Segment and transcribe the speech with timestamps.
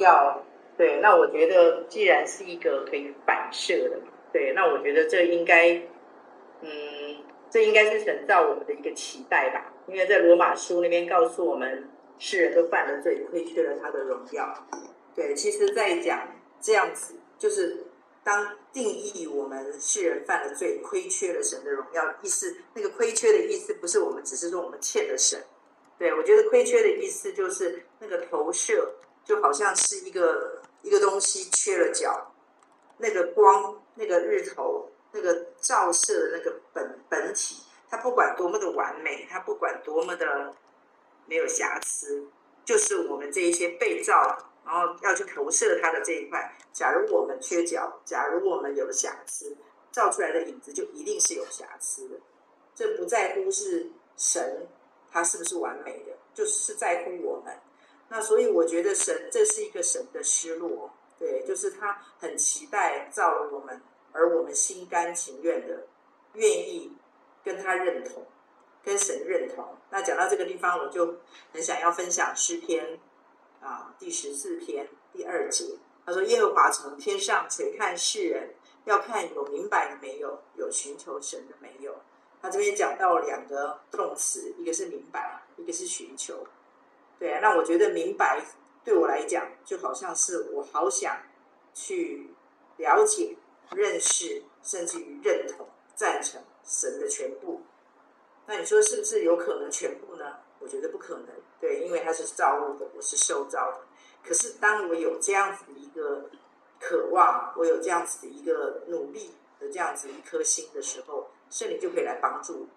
[0.00, 0.44] 要，
[0.76, 3.98] 对，那我觉得既然是一个可以反射的，
[4.32, 5.74] 对，那我觉得这应该，
[6.60, 6.68] 嗯，
[7.48, 14.52] 这应该是神造我们的一个期待吧，因为在罗马书那边告诉我们，世人都犯了罪，亏缺了他的荣耀，
[15.14, 16.28] 对，其实在讲
[16.60, 17.86] 这样子，就是
[18.22, 25.40] 当定义我们世人犯了罪，亏缺了神的荣耀，意思那个亏缺的意思不是我们只是说我们欠了神。
[25.98, 28.94] 对，我觉得亏缺的意思就是那个投射，
[29.24, 32.32] 就好像是一个一个东西缺了角，
[32.98, 40.54] 那个光，那个日头，那个照射的那个本本体，它不管多么的完美，它不管多么的
[41.26, 42.28] 没有瑕疵，
[42.64, 46.56] 就是我们这一些被照，然后要去投射它的这一块。
[46.72, 49.56] 假如我们缺角，假如我们有瑕疵，
[49.92, 52.16] 照出来的影子就一定是有瑕疵的。
[52.74, 54.66] 这不在乎是神。
[55.12, 57.52] 他是不是完美的，就是在乎我们。
[58.12, 63.80] 那所以我觉得神这是一个神的失落，对，就是他很期待造了我们，
[64.12, 65.86] 而我们心甘情愿的
[66.34, 66.96] 愿意
[67.44, 68.26] 跟他认同，
[68.82, 69.76] 跟神认同。
[69.90, 71.18] 那讲到这个地方，我就
[71.52, 72.98] 很想要分享诗篇
[73.60, 78.54] 啊第十四篇第二节，他说：“耶和华从天上垂看世人，
[78.86, 81.94] 要看有明白的没有，有寻求神的没有。”
[82.42, 86.44] 他这边讲到两个动词，一个是明白，一个是寻求。
[87.20, 88.42] 对啊，那我觉得明白
[88.82, 91.18] 对我来讲，就好像是我好想
[91.72, 92.30] 去
[92.78, 93.36] 了解、
[93.72, 97.60] 认识，甚至于认同、赞成神的全部。
[98.46, 100.38] 那你说是不是有可能全部呢？
[100.58, 101.28] 我觉得不可能。
[101.60, 103.82] 对，因为他是造物的，我是受造的。
[104.26, 106.30] 可是当我有这样子的一个
[106.80, 111.28] 渴望，我有这样子的一个努力的这样子一颗心的时候。
[111.50, 112.68] 圣灵就可以来帮助，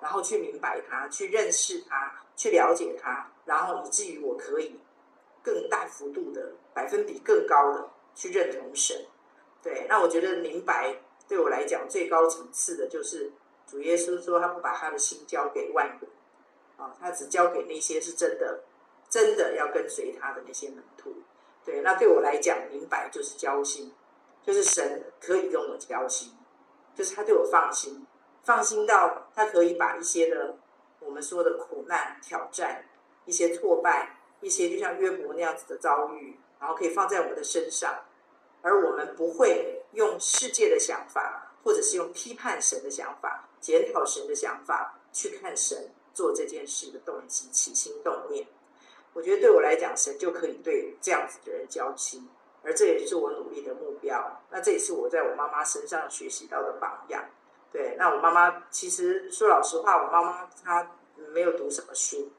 [0.00, 4.78] 然后去明白它，去认识它，去了解它，然后以至于我可以
[5.42, 9.06] 更大幅度的、百分比更高的去认同神。
[9.62, 13.32] 对，那我觉得明白对我来讲最高层次的就是
[13.66, 16.10] 主耶稣说他不把他的心交给万人，
[16.76, 18.62] 啊，他只交给那些是真的、
[19.08, 21.14] 真的要跟随他的那些门徒。
[21.64, 23.90] 对，那对我来讲，明白就是交心，
[24.42, 26.32] 就是神可以跟我交心，
[26.94, 28.06] 就是他对我放心。
[28.42, 30.58] 放心到他可以把一些的
[31.00, 32.84] 我们说的苦难、挑战、
[33.24, 38.04] 一些挫败、一些就像约伯那样子的遭遇，然后可以放在我们的身上，
[38.62, 48.46] 而我们不会用世界的想法，或者是用批判神的想法、检讨神的想法去看神做这件事的动机、起心动念。
[49.12, 52.28] 我觉得对我来讲，神就可以对这样子的人交心，
[52.62, 54.42] 而这也就是我努力的目标。
[54.50, 57.24] 那这也是我在我妈妈身上学习到的榜样。
[57.72, 60.90] 对，那我妈妈其实说老实话，我妈妈她
[61.32, 62.30] 没有读什么书，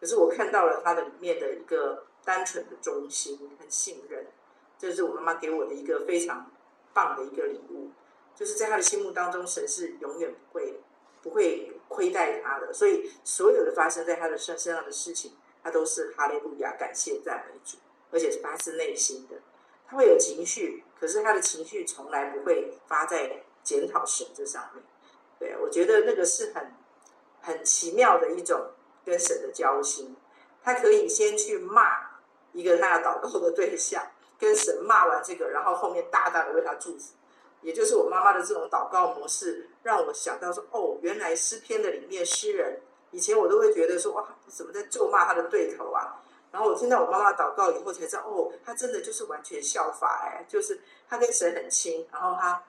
[0.00, 4.26] 可是我看到了他的里面的一个单纯的忠心很信任，
[4.78, 6.50] 这是我妈妈给我的一个非常
[6.92, 7.90] 棒的一个礼物，
[8.34, 10.80] 就是在他的心目当中，神是永远不会
[11.22, 17.78] 不会亏待他的，所以所有的发生在他的身身上的事情，他都是哈利路亚，感谢赞美主，
[18.10, 19.36] 而且是发自内心的，
[19.86, 23.44] 他会有情绪，可是他的情绪从来不会发在。
[23.64, 24.84] 检讨神这上面，
[25.38, 26.74] 对，我觉得那个是很
[27.40, 28.72] 很奇妙的一种
[29.04, 30.16] 跟神的交心。
[30.62, 31.98] 他可以先去骂
[32.52, 34.02] 一个那祷告的对象，
[34.38, 37.14] 跟神骂完这个，然后后面大大的为他祝福。
[37.60, 46.20] 也就是我妈妈的这种祷告模式，让我想到说，哦，原来诗篇的里面诗人以前我都会觉得说，哇，怎么在咒骂他的对头啊？
[46.50, 52.62] 然后我听到我妈妈祷告以后才知道，哦，他真的就是完全效法，哎，就是他跟神很亲，然后他。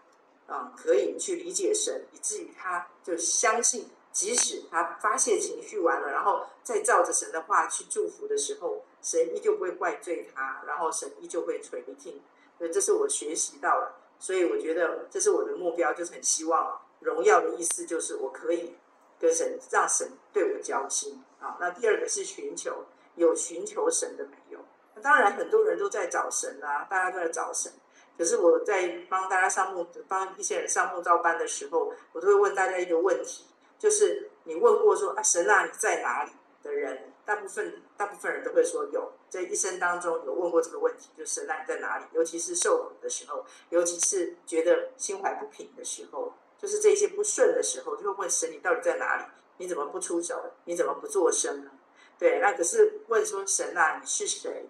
[0.47, 12.21] 啊、嗯，可以去理解神，以至于他就相信，即使他发泄情绪完了，然后再照着神的话去祝福的时候，神依旧不会怪罪他，然后神依旧会垂听。
[12.57, 18.77] 所以这是我学习到了，所以我觉得这是我的目标，就是很希望荣耀的意思就是我可以
[19.19, 21.57] 跟神，让神对我交心啊。
[21.59, 24.59] 那第二个是寻求，有寻求神的没有？
[24.95, 27.69] 那当然很多人都在找神啊，大家都在找神。
[28.17, 33.45] 可是我在帮大家上木，帮一些人上木造班的时候，我都会问大家一个问题，
[33.77, 36.31] 就是你问过说啊，神啊，你在哪里
[36.63, 42.05] 的人，大部分大部分人都会说有，在一生当中有问过这个问题，就是神啊，你在哪里？
[42.13, 49.23] 尤其是受苦的时候，尤其是觉得心怀不平的时候，就是这些不顺的时候，就会问神，你到底在哪里？
[49.57, 50.51] 你怎么不出手？
[50.65, 51.71] 你怎么不作声呢？
[52.17, 54.69] 对，那可是问说神啊，你是谁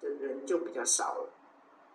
[0.00, 1.30] 的人就比较少了。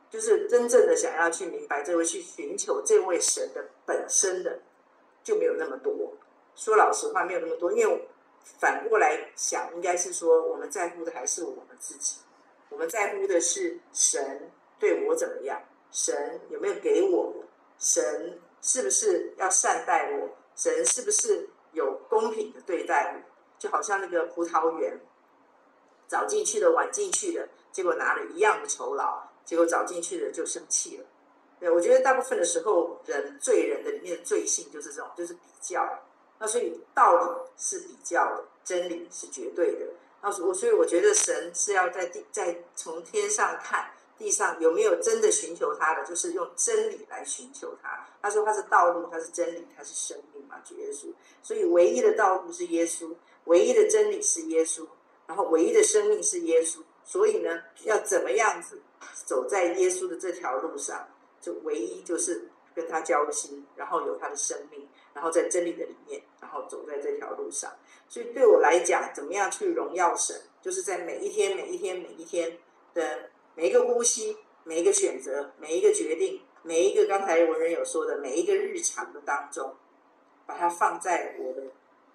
[0.09, 4.59] 就是真正的想要去明白这位，去寻求这位神的本身的，
[5.23, 6.13] 就没有那么多。
[6.55, 7.71] 说老实话，没有那么多。
[7.71, 8.07] 因为
[8.41, 12.17] 反过来想，应该是说我们在乎的还是我们自己。
[12.69, 15.61] 我们在乎的是神对我怎么样，
[15.91, 17.33] 神有没有给我，
[17.77, 23.29] 神是不是要善待我，神是不是有公平的对待我？
[23.57, 24.99] 就好像那个葡萄园，
[26.07, 31.05] 早进去的晚进去的，结果拿了一样的酬劳，结果早进去的就生气了。
[31.59, 35.99] 对，我觉得大部分的时候，人罪人的里面的罪性就是这种，就是比较。
[36.39, 39.87] 那所以道理是比较的，真理是绝对的。
[40.21, 48.07] 那我所以我觉得神是要在地在从天上看地上有没有真的寻求他的，就是用真理来寻求他。
[48.21, 51.07] 他说他是道路，他是真理，他是生命嘛，主耶稣。
[51.43, 53.13] 所以唯一的道路是耶稣，
[53.45, 54.85] 唯一的真理是耶稣，
[55.27, 56.79] 然后唯一的生命是耶稣。
[57.03, 58.81] 所以呢，要怎么样子
[59.25, 61.07] 走在耶稣的这条路上？
[61.41, 67.71] 就唯一就是跟他交心，然后有他的生命，然后在真理的里面，然后走在这条路上。
[68.07, 72.57] 所以对我来讲，怎么样去荣耀神，就是在每一天、每一天、每一天
[72.93, 79.75] 的每一个呼吸、每一个选择、每一个决定、每一个刚才文人有说的每一个日常的当中，
[80.45, 81.63] 把它放在我的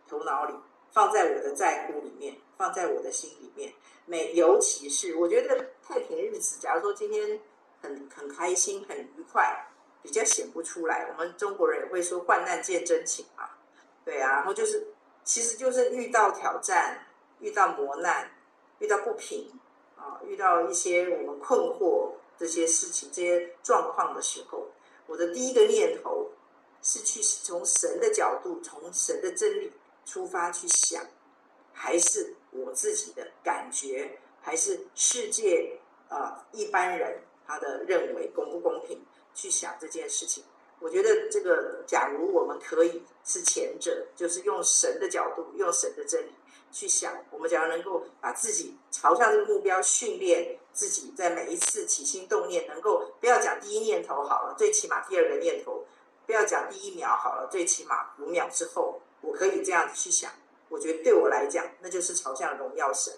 [0.08, 0.54] 头脑里，
[0.92, 3.72] 放在我的在乎里面，放在我的心里面。
[4.06, 7.40] 每尤其是我觉得太平日子，假如说今天。
[7.84, 9.66] 很很开心，很愉快，
[10.02, 11.06] 比较显不出来。
[11.10, 13.50] 我们中国人也会说“患难见真情”嘛，
[14.06, 14.36] 对啊。
[14.36, 14.86] 然后就是，
[15.22, 17.06] 其实就是遇到挑战、
[17.40, 18.30] 遇到磨难、
[18.78, 19.52] 遇到不平
[19.98, 24.68] 啊，遇到一些我们困惑这些事情、这些状况的时候，
[25.06, 26.30] 我的第一个念头
[26.80, 29.70] 是去从神的角度、从神的真理
[30.06, 31.04] 出发去想，
[31.74, 35.78] 还是我自己的感觉，还是世界
[36.08, 37.20] 啊一般人。
[37.46, 39.04] 他的认为公不公平？
[39.36, 40.44] 去想这件事情，
[40.78, 46.30] 我觉得这个，假如我们可以是前者，就是用神的角度，用神的真理
[46.70, 55.84] 去想，我们假如能够把自己朝向这个目标，训练自己，在每一次起心动念，能够不要讲第一念头好了，最起码第二个念头，
[56.26, 60.30] 不要讲第一秒好了，最起码五秒之后，我可以这样子去想。
[60.68, 63.12] 我觉得对我来讲，那就是朝向荣耀神，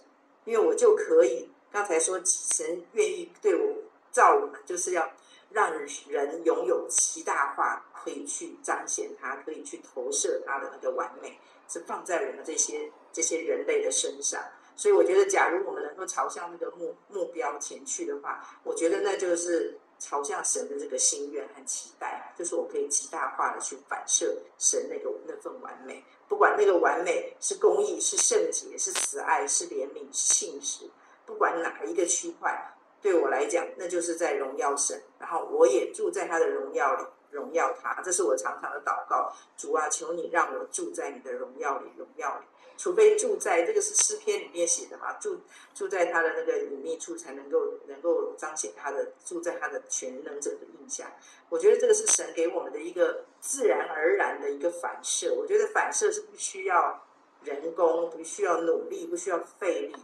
[0.46, 3.75] 因为我就可以刚才说神愿意对我。
[4.16, 5.12] 造物呢就是要
[5.50, 14.42] 让人拥有极大化，可以去彰显他，可以去投射他的那个完美，是放在我们这些这些人类的身上。
[14.74, 30.88] 所以我觉得，假如我们能够朝向那个目目标前去的话，我觉得那就是朝向神的这个心愿和期待，就是我可以极大化的去反射神那个那份完美，不管那个完美是公义、是圣洁、是慈爱、是怜悯、是信实，
[31.26, 32.72] 不管哪一个区块。
[33.06, 38.02] 对我来讲，那就是在荣耀神，然后我也住在他的荣耀里，荣耀他。
[38.02, 42.44] 这是我常常的祷告，主啊，求你让我住在你的荣耀里，荣耀里。
[42.76, 45.38] 除非住在这个是诗篇里面写的嘛，住
[45.72, 51.06] 住在他的那个隐秘处，才能够能够彰显他的住在他的全能者的印象。
[51.48, 55.32] 我觉得这个是神给我们的一个自然而然的一个反射。
[55.32, 57.06] 我觉得反射是不需要
[57.44, 59.94] 人工，不需要努力，不需要费力，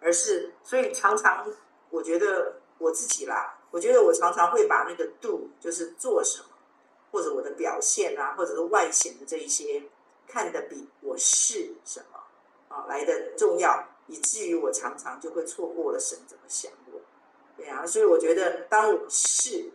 [0.00, 1.52] 而是所以常常。
[1.92, 6.46] 我觉得我自己啦，我觉得我常常会把那个 do 就是做什么，
[7.10, 9.82] 或者我的表现啊，或者是外显的这一些，
[10.26, 12.18] 看得比我是什么
[12.74, 16.98] 啊来的重要，以至于我常常就会错过了神怎么想我。
[17.58, 19.70] 对啊，所以我觉得当我是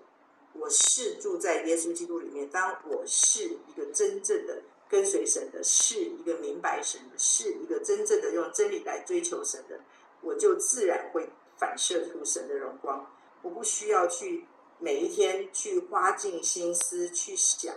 [0.53, 9.80] 我是住在耶稣基督里面，当我是一个真正的跟随神的，是一个明白神的，是一个真正的用真理来追求神的，
[10.22, 11.30] 我就自然会。
[11.58, 13.06] 反射出神的荣光，
[13.42, 14.46] 我不需要去
[14.80, 17.74] 每一天去花尽心思去想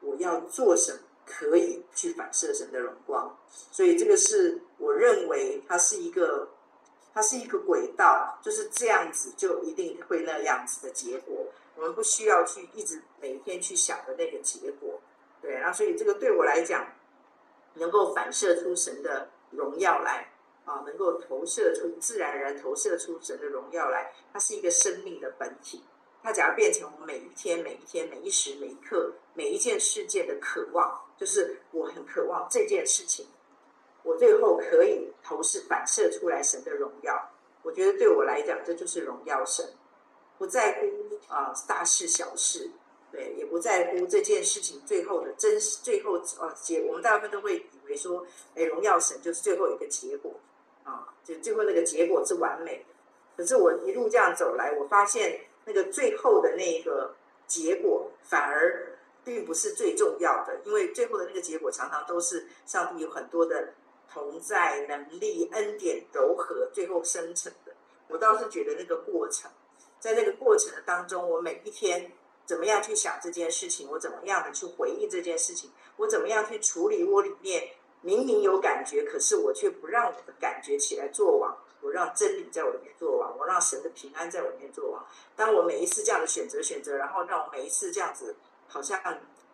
[0.00, 3.38] 我要做什么，可以去反射神的荣光。
[3.48, 6.48] 所以这个是我认为它是一个，
[7.12, 11.46] 它是一个轨道，就是这样子就一定会那样子的结果。
[11.76, 15.00] 我们不需要去一直每一天去想的那个结果。
[15.40, 16.86] 对，然后所以这个对我来讲，
[17.74, 20.30] 能够反射出神的荣耀来。
[20.64, 25.82] 啊，能够投射出自然而然投射出神的荣耀来，它是一个生命的本体。
[26.22, 33.26] 它假如变成我们每一天、每一天、每一时、每一刻、每一件事件的渴望，就是我很渴望这件事情，
[34.02, 37.30] 我最后可以投射反射出来神的荣耀。
[37.62, 39.66] 我觉得对我来讲，这就是荣耀神，
[40.38, 42.70] 不在乎啊大事小事，
[43.12, 50.32] 对，也不在乎这件事情最后的真实，最后啊结，我们大部分都会以为说，哎，荣耀神就是最后一个结果。
[50.84, 52.84] 啊，就最后那个结果是完美，
[53.36, 57.14] 可是我一路这样走来，我发现那个最后的那个
[57.46, 63.72] 结果反而并不是最重要的，因为最后的那个结果常常都是上帝有很多的
[64.12, 67.72] 同在、能力、恩典、柔和，最后生成的。
[68.08, 69.50] 我倒是觉得那个过程，
[69.98, 72.12] 在那个过程当中，我每一天
[72.44, 77.70] 怎么样去想这件事情，我怎么样的去回忆这件事情，我怎么样去处理我里面
[78.04, 85.04] 明明有感觉，可是我却不让我的感觉起来作王，我让真理在我里面作王，我让神的平安在我里面作王。
[85.34, 88.36] 当我每一次这样的选择选择，然后让我每一次这样子，
[88.68, 89.00] 好像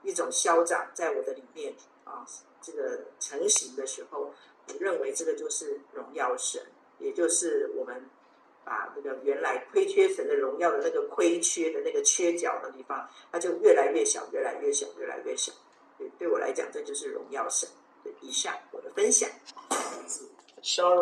[0.03, 2.27] 一种消长在我的里面啊，
[2.61, 4.35] 这个成型的时候，
[4.69, 6.61] 我认为这个就是荣耀神，
[6.99, 8.11] 也就是我们。
[8.63, 15.51] 把那个原来亏缺神的荣耀的那个亏缺的那个缺角的地方，它就越来越小，越来越小，越来越小。
[15.99, 17.69] 对，对我来讲，这就是荣耀神。
[18.21, 19.29] 以上我的分享。
[20.63, 20.95] 收